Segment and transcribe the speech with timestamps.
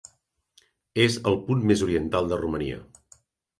[1.03, 2.83] És el punt més oriental de Romania.